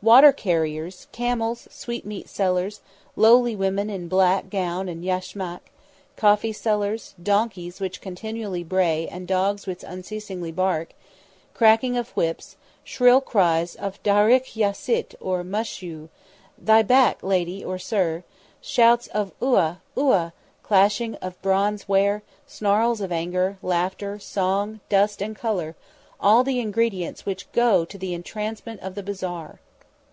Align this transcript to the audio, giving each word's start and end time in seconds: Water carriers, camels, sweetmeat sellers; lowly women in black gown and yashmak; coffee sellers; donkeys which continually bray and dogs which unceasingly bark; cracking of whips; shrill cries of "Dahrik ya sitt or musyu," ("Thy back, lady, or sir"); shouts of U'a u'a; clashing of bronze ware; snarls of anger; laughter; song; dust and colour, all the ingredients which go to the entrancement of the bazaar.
Water 0.00 0.30
carriers, 0.30 1.08
camels, 1.10 1.66
sweetmeat 1.72 2.28
sellers; 2.28 2.82
lowly 3.16 3.56
women 3.56 3.90
in 3.90 4.06
black 4.06 4.48
gown 4.48 4.88
and 4.88 5.04
yashmak; 5.04 5.72
coffee 6.14 6.52
sellers; 6.52 7.16
donkeys 7.20 7.80
which 7.80 8.00
continually 8.00 8.62
bray 8.62 9.08
and 9.08 9.26
dogs 9.26 9.66
which 9.66 9.82
unceasingly 9.82 10.52
bark; 10.52 10.90
cracking 11.52 11.96
of 11.96 12.10
whips; 12.10 12.54
shrill 12.84 13.20
cries 13.20 13.74
of 13.74 14.00
"Dahrik 14.04 14.54
ya 14.54 14.70
sitt 14.70 15.16
or 15.18 15.42
musyu," 15.42 16.10
("Thy 16.56 16.82
back, 16.82 17.20
lady, 17.24 17.64
or 17.64 17.76
sir"); 17.76 18.22
shouts 18.60 19.08
of 19.08 19.32
U'a 19.42 19.80
u'a; 19.96 20.32
clashing 20.62 21.16
of 21.16 21.42
bronze 21.42 21.88
ware; 21.88 22.22
snarls 22.46 23.00
of 23.00 23.10
anger; 23.10 23.58
laughter; 23.62 24.20
song; 24.20 24.78
dust 24.88 25.20
and 25.20 25.34
colour, 25.34 25.74
all 26.20 26.44
the 26.44 26.60
ingredients 26.60 27.26
which 27.26 27.50
go 27.50 27.84
to 27.84 27.98
the 27.98 28.14
entrancement 28.14 28.78
of 28.78 28.94
the 28.94 29.02
bazaar. 29.02 29.58